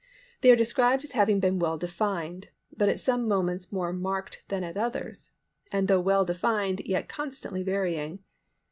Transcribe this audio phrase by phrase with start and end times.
[0.41, 4.63] They are described as having been well defined, but at some moments more marked than
[4.63, 5.33] at others,
[5.71, 8.23] and though well defined yet constantly varying.